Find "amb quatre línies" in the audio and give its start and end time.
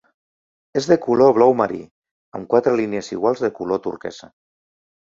2.41-3.13